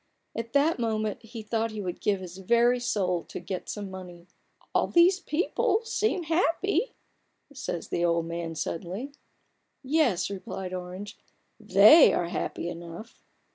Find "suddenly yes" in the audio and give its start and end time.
8.55-10.31